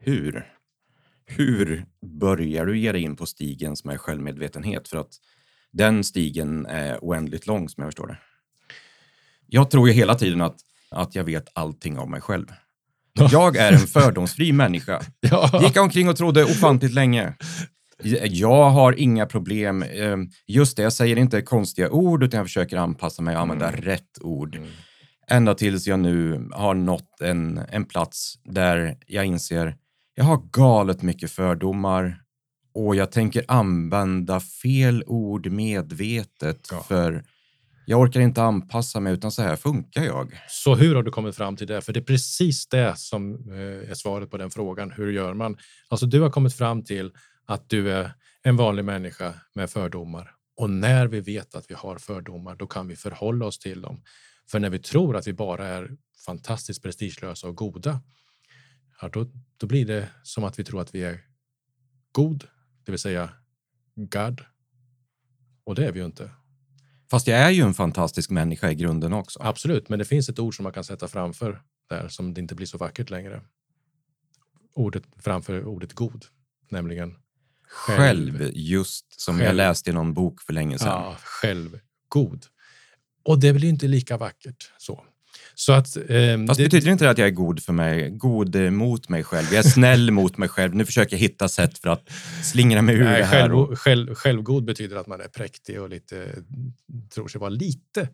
hur? 0.00 0.51
Hur 1.36 1.84
börjar 2.20 2.66
du 2.66 2.78
ge 2.78 2.92
dig 2.92 3.00
in 3.02 3.16
på 3.16 3.26
stigen 3.26 3.76
som 3.76 3.90
är 3.90 3.96
självmedvetenhet? 3.96 4.88
För 4.88 4.98
att 4.98 5.10
den 5.72 6.04
stigen 6.04 6.66
är 6.66 6.98
oändligt 7.02 7.46
lång 7.46 7.68
som 7.68 7.82
jag 7.82 7.88
förstår 7.88 8.06
det. 8.06 8.18
Jag 9.46 9.70
tror 9.70 9.88
ju 9.88 9.94
hela 9.94 10.14
tiden 10.14 10.40
att, 10.40 10.56
att 10.90 11.14
jag 11.14 11.24
vet 11.24 11.48
allting 11.52 11.98
om 11.98 12.10
mig 12.10 12.20
själv. 12.20 12.46
Jag 13.32 13.56
är 13.56 13.72
en 13.72 13.78
fördomsfri 13.78 14.52
människa. 14.52 15.02
Gick 15.62 15.76
omkring 15.76 16.08
och 16.08 16.16
trodde 16.16 16.44
ofantligt 16.44 16.94
länge. 16.94 17.34
Jag 18.24 18.70
har 18.70 18.92
inga 18.92 19.26
problem. 19.26 19.82
Eh, 19.82 20.16
Just 20.46 20.76
det, 20.76 20.82
jag 20.82 20.92
säger 20.92 21.16
inte 21.16 21.42
konstiga 21.42 21.90
ord 21.90 22.22
utan 22.22 22.38
jag 22.38 22.46
försöker 22.46 22.76
anpassa 22.76 23.22
mig 23.22 23.34
och 23.36 23.42
använda 23.42 23.68
Mm. 23.68 23.80
rätt 23.80 24.18
ord. 24.20 24.56
Mm. 24.56 24.68
Ända 25.28 25.54
tills 25.54 25.86
jag 25.86 25.98
nu 25.98 26.48
har 26.52 26.74
nått 26.74 27.20
en, 27.20 27.60
en 27.68 27.84
plats 27.84 28.38
där 28.44 28.96
jag 29.06 29.24
inser 29.24 29.76
jag 30.14 30.24
har 30.24 30.42
galet 30.52 31.02
mycket 31.02 31.30
fördomar 31.30 32.22
och 32.74 32.96
jag 32.96 33.12
tänker 33.12 33.44
använda 33.48 34.40
fel 34.40 35.04
ord 35.06 35.46
medvetet 35.46 36.68
Ja. 36.70 36.82
för 36.82 37.24
jag 37.86 38.00
orkar 38.00 38.20
inte 38.20 38.42
anpassa 38.42 39.00
mig 39.00 39.12
utan 39.12 39.32
så 39.32 39.42
här 39.42 39.56
funkar 39.56 40.04
jag. 40.04 40.40
Så 40.48 40.74
hur 40.74 40.94
har 40.94 41.02
du 41.02 41.10
kommit 41.10 41.36
fram 41.36 41.56
till 41.56 41.66
det? 41.66 41.80
För 41.82 41.92
det 41.92 42.00
är 42.00 42.04
precis 42.04 42.66
det 42.68 42.94
som 42.96 43.34
eh, 43.52 43.90
är 43.90 43.94
svaret 43.94 44.30
på 44.30 44.36
den 44.36 44.50
frågan. 44.50 44.90
Hur 44.90 45.12
gör 45.12 45.34
man? 45.34 45.56
Alltså, 45.88 46.06
du 46.06 46.20
har 46.20 46.30
kommit 46.30 46.54
fram 46.54 46.84
till 46.84 47.12
att 47.46 47.68
du 47.68 47.92
är 47.92 48.12
en 48.42 48.56
vanlig 48.56 48.84
människa 48.84 49.34
med 49.54 49.70
fördomar. 49.70 50.30
Och 50.56 50.70
när 50.70 51.06
vi 51.06 51.20
vet 51.20 51.54
att 51.54 51.70
vi 51.70 51.74
har 51.74 51.98
fördomar, 51.98 52.56
då 52.56 52.66
kan 52.66 52.88
vi 52.88 52.96
förhålla 52.96 53.46
oss 53.46 53.58
till 53.58 53.80
dem. 53.82 54.02
För 54.50 54.58
när 54.58 54.70
vi 54.70 54.78
tror 54.78 55.16
att 55.16 55.26
vi 55.26 55.32
bara 55.32 55.66
är 55.66 55.90
fantastiskt 56.26 56.82
prestigelösa 56.82 57.48
och 57.48 57.56
goda, 57.56 58.00
ja, 59.02 59.08
då, 59.08 59.26
då 59.56 59.66
blir 59.66 59.86
det 59.86 60.08
som 60.22 60.44
att 60.44 60.58
vi 60.58 60.64
tror 60.64 60.80
att 60.80 60.94
vi 60.94 61.02
är 61.02 61.20
god, 62.12 62.44
det 62.84 62.92
vill 62.92 62.98
säga 62.98 63.30
God. 63.94 64.40
Och 65.64 65.74
det 65.74 65.86
är 65.86 65.92
vi 65.92 66.00
ju 66.00 66.06
inte. 66.06 66.30
Fast 67.10 67.26
jag 67.26 67.38
är 67.38 67.50
ju 67.50 67.62
en 67.62 67.74
fantastisk 67.74 68.30
människa 68.30 68.70
i 68.70 68.74
grunden 68.74 69.12
också. 69.12 69.40
Absolut, 69.42 69.88
men 69.88 69.98
det 69.98 70.04
finns 70.04 70.28
ett 70.28 70.38
ord 70.38 70.56
som 70.56 70.62
man 70.62 70.72
kan 70.72 70.84
sätta 70.84 71.08
framför 71.08 71.62
där 71.88 72.08
som 72.08 72.34
det 72.34 72.40
inte 72.40 72.54
blir 72.54 72.66
så 72.66 72.78
vackert 72.78 73.10
längre. 73.10 73.42
Ordet 74.74 75.04
framför 75.16 75.64
ordet 75.64 75.92
god, 75.92 76.24
nämligen 76.68 77.16
Själv, 77.64 78.50
just 78.54 79.20
som 79.20 79.38
jag 79.38 79.46
Själv. 79.46 79.56
läste 79.56 79.90
i 79.90 79.92
någon 79.92 80.14
bok 80.14 80.40
för 80.40 80.52
länge 80.52 80.78
sedan. 80.78 80.88
Ja, 80.88 81.16
självgod. 81.22 82.46
Och 83.22 83.40
det 83.40 83.52
blir 83.52 83.64
ju 83.64 83.68
inte 83.68 83.88
lika 83.88 84.16
vackert 84.16 84.72
så. 84.78 85.04
Så 85.54 85.72
att... 85.72 85.96
ehm, 86.08 86.46
Fast 86.46 86.58
det, 86.58 86.64
betyder 86.64 86.90
inte 86.90 87.04
det 87.04 87.10
att 87.10 87.18
jag 87.18 87.26
är 87.28 87.32
god 87.32 87.62
för 87.62 87.72
mig, 87.72 88.10
god 88.10 88.56
eh, 88.56 88.70
mot 88.70 89.08
mig 89.08 89.24
själv? 89.24 89.46
Jag 89.52 89.64
är 89.64 89.70
snäll 89.70 90.10
mot 90.20 90.36
mig 90.38 90.48
själv. 90.48 90.74
Nu 90.74 90.84
försöker 90.84 91.16
jag 91.16 91.20
hitta 91.20 91.48
sätt 91.48 91.78
för 91.78 91.88
att 91.88 92.10
slingra 92.42 92.82
mig 92.82 92.94
ur 92.94 93.04
nej, 93.04 93.18
det 93.18 93.24
här. 93.24 93.52
Och, 93.52 93.66
själv, 93.66 93.76
själv, 93.76 94.14
självgod 94.14 94.64
betyder 94.64 94.96
att 94.96 95.06
man 95.06 95.20
är 95.20 95.28
präktig 95.28 95.80
och 95.80 95.88
lite, 95.88 96.26
tror 97.14 97.28
sig 97.28 97.38
vara 97.40 97.50
lite 97.50 98.08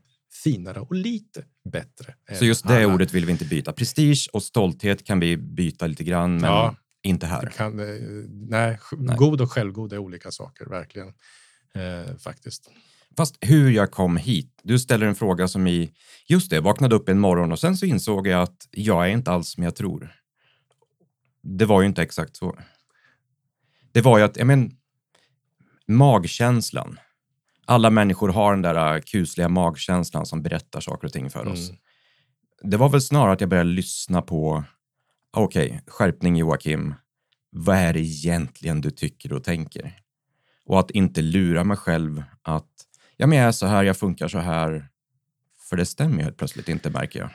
finare 0.44 0.80
och 0.80 0.94
lite 0.94 1.42
bättre. 1.72 2.14
så 2.38 2.44
just 2.44 2.68
det 2.68 2.76
alla. 2.76 2.94
ordet 2.94 3.14
vill 3.14 3.24
vi 3.26 3.32
inte 3.32 3.44
byta. 3.44 3.72
Prestige 3.72 4.28
och 4.32 4.42
stolthet 4.42 5.04
kan 5.04 5.20
vi 5.20 5.36
byta 5.36 5.86
lite 5.86 6.04
grann, 6.04 6.32
men 6.36 6.50
Ja. 6.50 6.76
inte 7.02 7.26
här. 7.26 7.46
Kan, 7.56 7.80
eh, 7.80 7.86
nej, 8.30 8.78
Nej. 8.92 9.16
god 9.16 9.40
och 9.40 9.52
självgod 9.52 9.92
är 9.92 9.98
olika 9.98 10.30
saker, 10.30 10.66
verkligen. 10.66 11.08
Eh, 11.74 12.16
faktiskt. 12.18 12.70
Fast 13.18 13.36
hur 13.40 13.70
jag 13.70 13.90
kom 13.90 14.16
hit. 14.16 14.60
Du 14.62 14.78
ställer 14.78 15.06
en 15.06 15.14
fråga 15.14 15.48
som 15.48 15.66
i, 15.66 15.92
just 16.26 16.50
det, 16.50 16.60
vaknade 16.60 16.94
upp 16.94 17.08
en 17.08 17.18
morgon 17.18 17.52
och 17.52 17.58
sen 17.58 17.76
så 17.76 17.86
insåg 17.86 18.26
jag 18.26 18.42
att 18.42 18.68
jag 18.70 19.06
är 19.06 19.08
inte 19.08 19.30
alls 19.30 19.48
som 19.48 19.62
jag 19.62 19.76
tror. 19.76 20.12
Det 21.42 21.64
var 21.64 21.80
ju 21.80 21.86
inte 21.86 22.02
exakt 22.02 22.36
så. 22.36 22.58
Det 23.92 24.00
var 24.00 24.18
ju 24.18 24.24
att, 24.24 24.36
jag 24.36 24.46
men, 24.46 24.72
magkänslan. 25.86 26.98
Alla 27.66 27.90
människor 27.90 28.28
har 28.28 28.52
den 28.52 28.62
där 28.62 28.94
äh, 28.94 29.00
kusliga 29.00 29.48
magkänslan 29.48 30.26
som 30.26 30.42
berättar 30.42 30.80
saker 30.80 31.06
och 31.06 31.12
ting 31.12 31.30
för 31.30 31.48
oss. 31.48 31.68
Mm. 31.68 31.80
Det 32.62 32.76
var 32.76 32.88
väl 32.88 33.02
snarare 33.02 33.32
att 33.32 33.40
jag 33.40 33.50
började 33.50 33.70
lyssna 33.70 34.22
på, 34.22 34.64
okej, 35.36 35.82
skärpning 35.86 36.36
Joakim. 36.36 36.94
Vad 37.50 37.76
är 37.76 37.92
det 37.92 38.00
egentligen 38.00 38.80
du 38.80 38.90
tycker 38.90 39.32
och 39.32 39.44
tänker? 39.44 40.00
Och 40.64 40.80
att 40.80 40.90
inte 40.90 41.22
lura 41.22 41.64
mig 41.64 41.76
själv 41.76 42.22
att 42.42 42.84
ja, 43.18 43.26
men 43.26 43.38
jag 43.38 43.48
är 43.48 43.52
så 43.52 43.66
här, 43.66 43.84
jag 43.84 43.96
funkar 43.96 44.28
så 44.28 44.38
här. 44.38 44.88
För 45.68 45.76
det 45.76 45.86
stämmer 45.86 46.16
ju 46.16 46.22
helt 46.22 46.36
plötsligt 46.36 46.68
inte 46.68 46.90
märker 46.90 47.20
jag. 47.20 47.30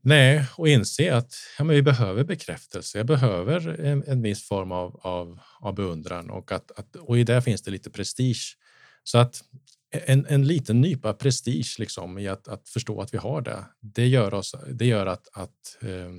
Nej, 0.00 0.44
och 0.56 0.68
inse 0.68 1.16
att 1.16 1.34
ja, 1.58 1.64
men 1.64 1.76
vi 1.76 1.82
behöver 1.82 2.24
bekräftelse. 2.24 2.98
Jag 2.98 3.06
behöver 3.06 3.80
en, 3.80 4.04
en 4.06 4.22
viss 4.22 4.48
form 4.48 4.72
av, 4.72 5.00
av, 5.02 5.40
av 5.60 5.74
beundran 5.74 6.30
och, 6.30 6.52
att, 6.52 6.70
att, 6.78 6.96
och 6.96 7.18
i 7.18 7.24
det 7.24 7.42
finns 7.42 7.62
det 7.62 7.70
lite 7.70 7.90
prestige. 7.90 8.56
Så 9.02 9.18
att 9.18 9.42
en, 9.90 10.26
en 10.26 10.46
liten 10.46 10.80
nypa 10.80 11.12
prestige 11.12 11.76
liksom, 11.78 12.18
i 12.18 12.28
att, 12.28 12.48
att 12.48 12.68
förstå 12.68 13.00
att 13.00 13.14
vi 13.14 13.18
har 13.18 13.40
det, 13.40 13.64
det 13.80 14.06
gör, 14.06 14.34
oss, 14.34 14.54
det 14.72 14.86
gör 14.86 15.06
att, 15.06 15.28
att 15.32 15.78
eh, 15.82 16.10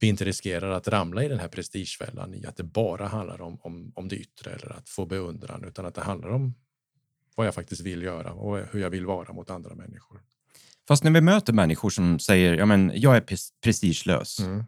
vi 0.00 0.06
inte 0.06 0.24
riskerar 0.24 0.70
att 0.70 0.88
ramla 0.88 1.24
i 1.24 1.28
den 1.28 1.38
här 1.38 1.48
prestigefällan 1.48 2.34
i 2.34 2.46
att 2.46 2.56
det 2.56 2.64
bara 2.64 3.06
handlar 3.06 3.40
om, 3.40 3.58
om, 3.60 3.92
om 3.94 4.08
det 4.08 4.16
yttre 4.16 4.50
eller 4.50 4.72
att 4.72 4.88
få 4.88 5.06
beundran, 5.06 5.64
utan 5.64 5.86
att 5.86 5.94
det 5.94 6.00
handlar 6.00 6.28
om 6.28 6.54
vad 7.38 7.46
jag 7.46 7.54
faktiskt 7.54 7.80
vill 7.80 8.02
göra 8.02 8.32
och 8.32 8.58
hur 8.72 8.80
jag 8.80 8.90
vill 8.90 9.06
vara 9.06 9.32
mot 9.32 9.50
andra 9.50 9.74
människor. 9.74 10.20
Fast 10.88 11.04
när 11.04 11.10
vi 11.10 11.20
möter 11.20 11.52
människor 11.52 11.90
som 11.90 12.18
säger 12.18 12.54
ja, 12.54 12.66
men 12.66 12.92
jag 12.94 13.16
är 13.16 13.20
pres- 13.20 13.50
prestigelös. 13.62 14.40
Mm. 14.40 14.64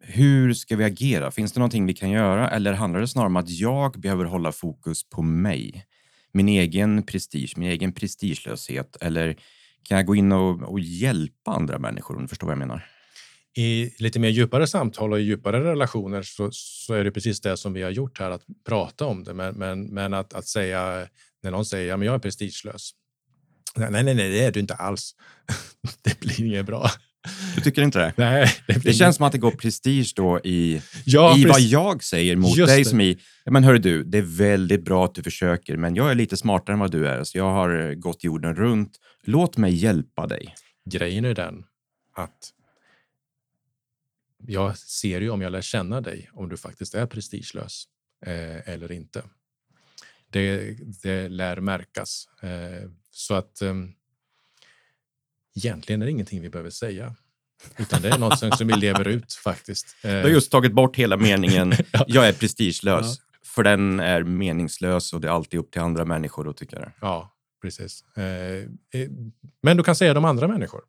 Hur 0.00 0.54
ska 0.54 0.76
vi 0.76 0.84
agera? 0.84 1.30
Finns 1.30 1.52
det 1.52 1.60
någonting 1.60 1.86
vi 1.86 1.94
kan 1.94 2.10
göra? 2.10 2.50
Eller 2.50 2.72
handlar 2.72 3.00
det 3.00 3.08
snarare 3.08 3.26
om 3.26 3.36
att 3.36 3.50
jag 3.50 4.00
behöver 4.00 4.24
hålla 4.24 4.52
fokus 4.52 5.08
på 5.08 5.22
mig? 5.22 5.86
Min 6.32 6.48
egen 6.48 7.02
prestige, 7.02 7.52
min 7.56 7.70
egen 7.70 7.92
prestigelöshet? 7.92 8.96
Eller 9.00 9.36
kan 9.82 9.96
jag 9.96 10.06
gå 10.06 10.14
in 10.14 10.32
och, 10.32 10.62
och 10.62 10.80
hjälpa 10.80 11.50
andra 11.50 11.78
människor 11.78 12.16
om 12.16 12.22
du 12.22 12.28
förstår 12.28 12.46
vad 12.46 12.52
jag 12.52 12.58
menar? 12.58 12.86
I 13.56 13.94
lite 13.98 14.18
mer 14.18 14.28
djupare 14.28 14.66
samtal 14.66 15.12
och 15.12 15.20
i 15.20 15.22
djupare 15.22 15.64
relationer 15.64 16.22
så, 16.22 16.48
så 16.52 16.94
är 16.94 17.04
det 17.04 17.10
precis 17.10 17.40
det 17.40 17.56
som 17.56 17.72
vi 17.72 17.82
har 17.82 17.90
gjort 17.90 18.18
här, 18.18 18.30
att 18.30 18.42
prata 18.68 19.06
om 19.06 19.24
det. 19.24 19.34
Men, 19.34 19.54
men, 19.54 19.84
men 19.84 20.14
att, 20.14 20.34
att 20.34 20.46
säga, 20.46 21.06
när 21.42 21.50
någon 21.50 21.64
säger 21.64 21.88
ja, 21.88 21.96
men 21.96 22.06
jag 22.06 22.14
är 22.14 22.18
prestigelös. 22.18 22.90
Nej, 23.76 23.90
nej, 23.90 24.14
nej, 24.14 24.14
det 24.14 24.44
är 24.44 24.52
du 24.52 24.60
inte 24.60 24.74
alls. 24.74 25.14
det 26.02 26.20
blir 26.20 26.44
inget 26.44 26.66
bra. 26.66 26.90
Du 27.54 27.60
tycker 27.60 27.82
inte 27.82 27.98
det? 27.98 28.12
Nej, 28.16 28.50
det, 28.66 28.84
Det 28.84 28.92
känns 28.92 29.16
som 29.16 29.26
att 29.26 29.32
det 29.32 29.38
går 29.38 29.50
prestige 29.50 30.12
då 30.16 30.40
i, 30.44 30.82
ja, 31.04 31.38
i 31.38 31.44
vad 31.44 31.60
jag 31.60 32.04
säger 32.04 32.36
mot 32.36 32.56
Just 32.56 32.68
dig 32.68 32.78
det. 32.78 32.88
som 32.88 33.00
i, 33.00 33.18
men 33.44 33.64
hörru 33.64 33.78
du, 33.78 34.04
det 34.04 34.18
är 34.18 34.22
väldigt 34.22 34.84
bra 34.84 35.04
att 35.04 35.14
du 35.14 35.22
försöker, 35.22 35.76
men 35.76 35.94
jag 35.94 36.10
är 36.10 36.14
lite 36.14 36.36
smartare 36.36 36.74
än 36.74 36.80
vad 36.80 36.90
du 36.90 37.08
är, 37.08 37.24
så 37.24 37.38
jag 37.38 37.50
har 37.50 37.94
gått 37.94 38.24
jorden 38.24 38.54
runt. 38.54 38.92
Låt 39.24 39.56
mig 39.56 39.74
hjälpa 39.74 40.26
dig. 40.26 40.54
Grejen 40.90 41.24
är 41.24 41.34
den 41.34 41.64
att 42.16 42.52
jag 44.46 44.78
ser 44.78 45.20
ju 45.20 45.30
om 45.30 45.40
jag 45.42 45.52
lär 45.52 45.60
känna 45.62 46.00
dig 46.00 46.30
om 46.32 46.48
du 46.48 46.56
faktiskt 46.56 46.94
är 46.94 47.06
prestigelös 47.06 47.84
eh, 48.26 48.68
eller 48.68 48.92
inte. 48.92 49.22
Det, 50.30 50.76
det 51.02 51.28
lär 51.28 51.60
märkas. 51.60 52.28
Eh, 52.42 52.90
så 53.10 53.34
att 53.34 53.62
eh, 53.62 53.74
egentligen 55.56 56.02
är 56.02 56.06
det 56.06 56.10
ingenting 56.12 56.40
vi 56.42 56.50
behöver 56.50 56.70
säga. 56.70 57.16
Utan 57.78 58.02
det 58.02 58.08
är 58.08 58.18
något 58.18 58.38
som 58.58 58.66
vi 58.68 58.74
lever 58.76 59.08
ut 59.08 59.32
faktiskt. 59.32 59.96
Eh, 60.02 60.10
Du 60.10 60.22
har 60.22 60.28
just 60.28 60.50
tagit 60.50 60.72
bort 60.72 60.96
hela 60.96 61.16
meningen, 61.16 61.72
Ja. 61.92 62.04
jag 62.08 62.28
är 62.28 62.32
prestigelös. 62.32 63.16
För 63.44 63.62
den 63.62 64.00
är 64.00 64.22
meningslös 64.22 65.12
och 65.12 65.20
det 65.20 65.28
är 65.28 65.32
alltid 65.32 65.60
upp 65.60 65.70
till 65.70 65.80
andra 65.80 66.04
människor 66.04 66.48
att 66.50 66.56
tycka 66.56 66.78
det. 66.78 66.92
Ja, 67.00 67.32
precis. 67.62 68.04
Eh, 68.16 68.22
eh, 68.24 69.08
men 69.62 69.76
du 69.76 69.82
kan 69.82 69.96
säga 69.96 70.14
de 70.14 70.24
andra 70.24 70.48
människor. 70.48 70.82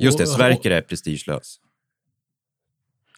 Just 0.00 0.18
det, 0.18 0.26
Sverker 0.26 0.70
är 0.70 0.80
prestigelös. 0.80 1.60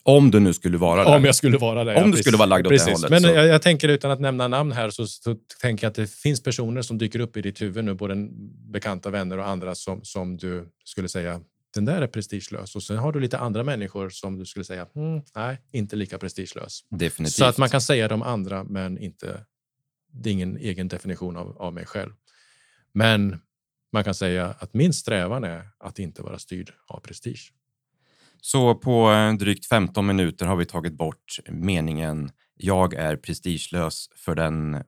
Om 0.03 0.31
du 0.31 0.41
nu 0.41 0.53
skulle 0.53 0.79
vara 0.79 1.05
det. 1.05 1.17
Om 1.17 1.25
jag 1.25 1.35
skulle 1.35 1.59
vara 1.59 1.85
det. 1.85 2.03
Om 2.03 2.11
du 2.11 2.19
skulle 2.19 2.37
vara 2.37 2.47
lagd 2.47 2.67
åt 2.67 2.71
det 2.73 2.79
Precis. 2.79 2.93
hållet, 2.93 3.11
Men 3.11 3.35
jag, 3.35 3.47
jag 3.47 3.63
tänker 3.63 3.89
utan 3.89 4.11
att 4.11 4.21
nämna 4.21 4.49
namn 4.49 4.73
här 4.73 4.91
så, 4.91 5.07
så 5.07 5.37
tänker 5.61 5.85
jag 5.85 5.91
att 5.91 5.95
det 5.95 6.11
finns 6.11 6.43
personer 6.43 6.83
som 6.83 6.99
dyker 6.99 7.21
upp 7.21 7.37
i 7.37 7.43
ditt 7.43 7.63
huvud 7.63 7.85
nu, 7.85 7.95
både 7.95 8.29
bekanta 8.73 9.11
vänner 9.11 9.39
och 9.39 9.49
andra 9.49 9.75
som, 9.75 10.05
som 10.05 10.37
du 10.37 10.69
skulle 10.85 11.09
säga 11.09 11.41
den 11.75 11.85
där 11.85 12.03
är 12.03 12.07
prestigelös. 12.07 12.77
Och 12.77 12.83
sen 12.83 12.97
har 12.97 13.13
du 13.13 13.21
lite 13.21 13.39
andra 13.39 13.65
människor 13.65 14.11
som 14.11 14.39
du 14.39 14.47
skulle 14.47 14.65
säga, 14.65 14.87
mm, 14.97 15.23
nej, 15.37 15.59
inte 15.73 15.97
lika 15.97 16.19
prestigelös. 16.19 16.81
Definitivt. 16.91 17.35
Så 17.35 17.45
att 17.45 17.59
man 17.59 17.69
kan 17.69 17.81
säga 17.81 18.09
de 18.09 18.23
andra, 18.23 18.65
men 18.65 18.99
inte, 18.99 19.45
det 20.13 20.31
är 20.31 20.33
ingen 20.33 20.57
egen 20.57 20.89
definition 20.89 21.37
av, 21.37 21.57
av 21.59 21.73
mig 21.73 21.87
själv. 21.87 22.13
Men 22.93 23.41
man 23.93 24.05
kan 24.05 24.15
säga 24.15 24.55
att 24.59 24.75
min 24.75 24.93
strävan 24.93 25.45
är 25.45 25.69
att 25.79 25.99
inte 25.99 26.23
vara 26.23 26.39
styrd 26.39 26.73
av 26.87 27.01
prestige. 27.01 27.53
Så 28.41 28.75
på 28.75 29.13
eh, 29.13 29.33
drygt 29.33 29.67
15 29.67 30.07
minuter 30.07 30.47
har 30.47 30.57
vi 30.57 30.67
tagit 30.67 30.93
bort 30.93 31.39
meningen 31.49 32.31
jag 32.59 32.95
är 32.95 33.17
prestigelös 33.17 34.11
för 34.17 34.35
den, 34.35 34.85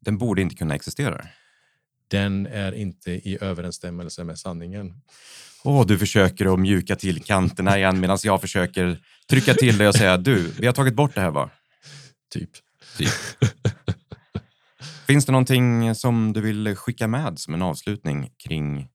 den 0.00 0.18
borde 0.18 0.42
inte 0.42 0.54
kunna 0.54 0.74
existera. 0.74 1.26
Den 2.08 2.46
är 2.46 2.72
inte 2.72 3.10
i 3.10 3.38
överensstämmelse 3.40 4.24
med 4.24 4.38
sanningen. 4.38 4.94
Åh, 5.64 5.86
du 5.86 5.98
försöker 5.98 6.54
att 6.54 6.60
mjuka 6.60 6.96
till 6.96 7.22
kanterna 7.22 7.78
igen 7.78 8.00
medan 8.00 8.18
jag 8.22 8.40
försöker 8.40 8.98
trycka 9.30 9.54
till 9.54 9.78
dig 9.78 9.88
och 9.88 9.94
säga 9.94 10.16
du, 10.16 10.52
vi 10.58 10.66
har 10.66 10.72
tagit 10.72 10.94
bort 10.94 11.14
det 11.14 11.20
här 11.20 11.30
va? 11.30 11.50
Typ. 12.32 12.50
typ. 12.98 13.10
Finns 15.10 15.26
det 15.26 15.32
någonting 15.32 15.94
som 15.94 16.32
du 16.32 16.40
vill 16.40 16.76
skicka 16.76 17.08
med 17.08 17.38
som 17.38 17.54
en 17.54 17.62
avslutning 17.62 18.32
kring 18.36 18.88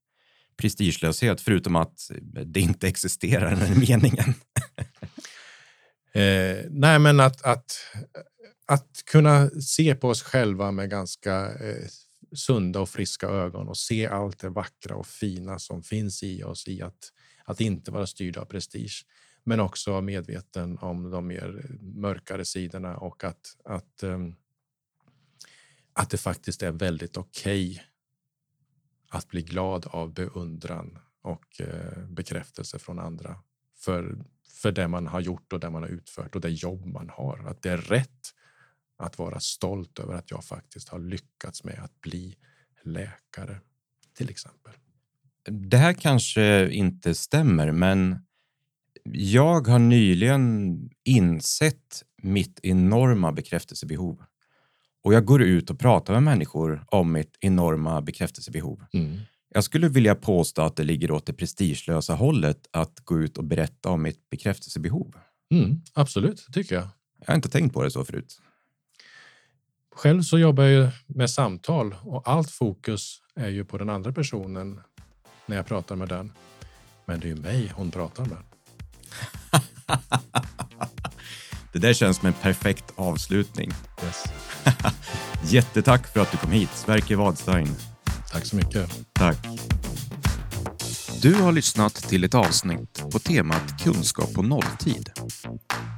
prestigelöshet, 0.58 1.42
förutom 1.42 1.76
att 1.76 2.12
det 2.46 2.60
inte 2.60 2.88
existerar, 2.88 3.56
den 3.56 3.80
meningen? 3.80 4.34
eh, 6.14 6.66
nej, 6.70 7.00
men 7.00 7.20
att, 7.20 7.42
att, 7.42 7.66
att 8.66 8.90
kunna 9.12 9.50
se 9.50 9.96
på 9.96 10.10
oss 10.10 10.24
själva 10.24 10.72
med 10.72 10.90
ganska 10.90 11.46
eh, 11.46 11.88
sunda 12.36 12.80
och 12.80 12.90
friska 12.90 13.28
ögon 13.28 13.68
och 13.68 13.78
se 13.78 14.08
allt 14.08 14.40
det 14.40 14.50
vackra 14.50 14.96
och 14.96 15.08
fina 15.08 15.60
som 15.60 15.84
finns 15.84 16.24
i 16.24 16.44
oss 16.44 16.68
i 16.68 16.82
att, 16.82 17.12
att 17.46 17.62
inte 17.62 17.92
vara 17.92 18.08
styrd 18.08 18.38
av 18.38 18.46
prestige, 18.46 19.06
men 19.44 19.60
också 19.60 20.02
medveten 20.02 20.78
om 20.78 21.10
de 21.10 21.28
mer 21.28 21.78
mörkare 21.82 22.46
sidorna 22.46 22.98
och 22.98 23.24
att, 23.24 23.42
att, 23.66 24.04
um, 24.04 24.36
att 25.96 26.10
det 26.10 26.18
faktiskt 26.18 26.64
är 26.64 26.72
väldigt 26.72 27.18
okej 27.18 27.72
okay 27.72 27.84
att 29.10 29.28
bli 29.28 29.42
glad 29.42 29.86
av 29.86 30.14
beundran 30.14 31.00
och 31.22 31.62
eh, 31.62 32.08
bekräftelse 32.08 32.80
från 32.80 33.00
andra 33.00 33.36
för, 33.78 34.18
för 34.62 34.72
det 34.72 34.88
man 34.88 35.08
har 35.08 35.20
gjort 35.20 35.54
och 35.54 35.60
det 35.60 35.70
man 35.70 35.84
har 35.84 35.90
utfört 35.90 36.36
och 36.36 36.42
det 36.42 36.50
jobb 36.50 36.86
man 36.86 37.10
har. 37.10 37.48
Att 37.48 37.62
det 37.62 37.70
är 37.70 37.78
rätt 37.78 38.34
att 38.98 39.18
vara 39.18 39.40
stolt 39.40 40.00
över 40.00 40.14
att 40.14 40.32
jag 40.32 40.44
faktiskt 40.44 40.90
har 40.90 41.00
lyckats 41.00 41.64
med 41.64 41.80
att 41.84 42.02
bli 42.02 42.36
läkare, 42.84 43.60
till 44.18 44.30
exempel. 44.30 44.74
Det 45.50 45.78
här 45.78 45.94
kanske 45.94 46.70
inte 46.72 47.16
stämmer, 47.16 47.72
men 47.72 48.26
jag 49.14 49.68
har 49.68 49.80
nyligen 49.80 50.78
insett 51.04 52.04
mitt 52.18 52.60
enorma 52.64 53.32
bekräftelsebehov. 53.32 54.24
Och 55.06 55.14
jag 55.14 55.26
går 55.26 55.42
ut 55.42 55.70
och 55.70 55.80
pratar 55.80 56.14
med 56.14 56.24
människor 56.24 56.86
om 56.88 57.12
mitt 57.12 57.38
enorma 57.42 58.02
bekräftelsebehov. 58.02 58.84
Mm. 58.94 59.20
Jag 59.50 59.64
skulle 59.64 59.90
vilja 59.90 60.16
påstå 60.16 60.62
att 60.62 60.76
det 60.76 60.84
ligger 60.84 61.12
åt 61.12 61.26
det 61.26 61.34
prestigelösa 61.34 62.16
hållet 62.16 62.68
att 62.72 63.00
gå 63.00 63.20
ut 63.20 63.38
och 63.38 63.44
berätta 63.44 63.90
om 63.90 64.02
mitt 64.02 64.30
bekräftelsebehov. 64.30 65.16
Mm, 65.52 65.82
absolut, 65.94 66.48
tycker 66.54 66.76
jag. 66.76 66.88
Jag 67.20 67.28
har 67.28 67.36
inte 67.36 67.50
tänkt 67.50 67.74
på 67.74 67.84
det 67.84 67.92
så 67.92 68.06
förut. 68.06 68.42
Själv 69.96 70.22
så 70.22 70.40
jobbar 70.40 70.64
jag 70.64 70.92
med 71.08 71.30
samtal 71.30 71.96
och 72.04 72.30
allt 72.30 72.52
fokus 72.52 73.22
är 73.36 73.50
ju 73.50 73.66
på 73.66 73.78
den 73.78 73.90
andra 73.90 74.12
personen 74.12 74.80
när 75.46 75.56
jag 75.56 75.66
pratar 75.66 75.96
med 75.96 76.10
den. 76.10 76.32
Men 77.06 77.20
det 77.20 77.28
är 77.28 77.30
ju 77.30 77.36
mig 77.36 77.72
hon 77.76 77.92
pratar 77.92 78.26
med. 78.26 78.38
det 81.74 81.80
där 81.80 81.94
känns 81.94 82.18
som 82.18 82.28
en 82.28 82.34
perfekt 82.34 82.94
avslutning. 82.96 83.72
Yes. 84.04 84.24
Jättetack 85.44 86.08
för 86.14 86.20
att 86.20 86.32
du 86.32 86.38
kom 86.38 86.52
hit, 86.52 86.70
Sverker 86.74 87.16
Wadstein. 87.16 87.76
Tack 88.32 88.46
så 88.46 88.56
mycket. 88.56 88.90
Tack. 89.14 89.38
Du 91.22 91.34
har 91.34 91.52
lyssnat 91.52 91.96
till 91.96 92.24
ett 92.24 92.36
avsnitt 92.36 93.04
på 93.12 93.20
temat 93.20 93.84
kunskap 93.84 94.34
på 94.34 94.42
nolltid. 94.42 95.10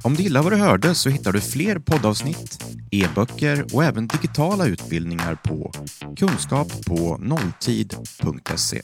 Om 0.04 0.14
du 0.14 0.22
gillar 0.22 0.42
vad 0.42 0.52
du 0.52 0.56
hörde 0.56 0.94
så 0.94 1.08
hittar 1.08 1.32
du 1.32 1.40
fler 1.40 1.78
poddavsnitt, 1.78 2.64
e-böcker 2.90 3.66
och 3.72 3.84
även 3.84 4.06
digitala 4.06 4.66
utbildningar 4.66 5.34
på 5.34 5.72
kunskap 6.16 6.84
på 6.86 7.16
nolltid.se. 7.20 8.82